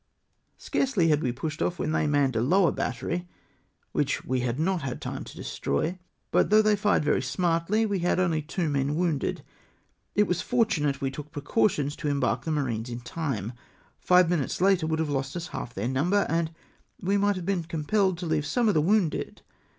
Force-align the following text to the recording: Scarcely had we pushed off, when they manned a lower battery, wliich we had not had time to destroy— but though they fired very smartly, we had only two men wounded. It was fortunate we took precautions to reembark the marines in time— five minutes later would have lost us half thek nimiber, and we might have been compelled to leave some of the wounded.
Scarcely 0.57 1.09
had 1.09 1.21
we 1.21 1.31
pushed 1.31 1.61
off, 1.61 1.77
when 1.77 1.91
they 1.91 2.07
manned 2.07 2.35
a 2.35 2.41
lower 2.41 2.71
battery, 2.71 3.27
wliich 3.93 4.25
we 4.25 4.39
had 4.39 4.59
not 4.59 4.81
had 4.81 4.99
time 4.99 5.23
to 5.23 5.35
destroy— 5.37 5.99
but 6.31 6.49
though 6.49 6.63
they 6.63 6.75
fired 6.75 7.05
very 7.05 7.21
smartly, 7.21 7.85
we 7.85 7.99
had 7.99 8.19
only 8.19 8.41
two 8.41 8.67
men 8.67 8.95
wounded. 8.95 9.43
It 10.15 10.25
was 10.25 10.41
fortunate 10.41 11.01
we 11.01 11.11
took 11.11 11.29
precautions 11.31 11.95
to 11.97 12.07
reembark 12.07 12.45
the 12.45 12.51
marines 12.51 12.89
in 12.89 13.01
time— 13.01 13.53
five 14.11 14.27
minutes 14.27 14.59
later 14.59 14.87
would 14.87 14.97
have 14.97 15.07
lost 15.07 15.35
us 15.37 15.49
half 15.49 15.73
thek 15.75 15.91
nimiber, 15.91 16.25
and 16.27 16.49
we 16.99 17.15
might 17.15 17.35
have 17.35 17.45
been 17.45 17.61
compelled 17.65 18.17
to 18.17 18.25
leave 18.25 18.47
some 18.47 18.67
of 18.67 18.73
the 18.73 18.81
wounded. 18.81 19.43